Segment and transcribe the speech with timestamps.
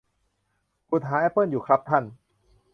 [0.89, 2.03] ขุดหาแอปเปิ้ลอยู่ครับท่าน